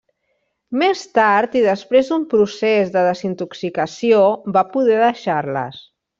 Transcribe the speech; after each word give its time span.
Més 0.83 1.03
tard 1.17 1.57
i 1.59 1.61
després 1.65 2.09
d'un 2.13 2.25
procés 2.31 2.89
de 2.97 3.03
desintoxicació 3.09 4.23
va 4.57 4.65
poder 4.77 4.99
deixar-les. 5.05 5.87